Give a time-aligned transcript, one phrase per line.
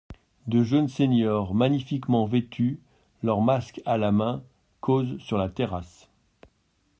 [0.47, 2.79] De jeunes seigneurs, magnifiquement vêtus,
[3.21, 4.41] leurs masques à la main,
[4.81, 6.09] causent sur la terrasse.